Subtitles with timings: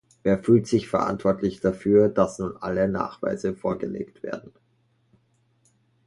[0.23, 4.51] Wer fühlt sich verantwortlich dafür, dass nun alle Nachweise vorgelegt werden?